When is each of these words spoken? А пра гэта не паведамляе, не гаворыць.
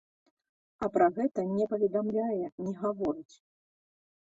А 0.87 0.89
пра 0.95 1.09
гэта 1.17 1.45
не 1.51 1.67
паведамляе, 1.75 2.45
не 2.65 2.73
гаворыць. 2.83 3.35